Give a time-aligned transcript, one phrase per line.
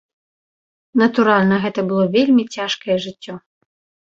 [1.01, 3.33] Натуральна, гэта было вельмі цяжкае жыццё.